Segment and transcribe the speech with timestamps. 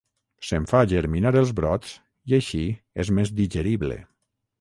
[0.51, 1.91] Se'n fa germinar els brots
[2.31, 2.63] i així
[3.05, 3.99] és més digerible.